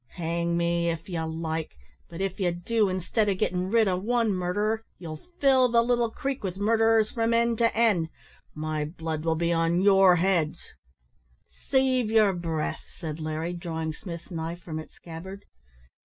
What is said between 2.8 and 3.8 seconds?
instead o' gittin'